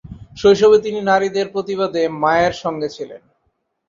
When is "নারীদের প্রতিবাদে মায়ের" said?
1.03-2.53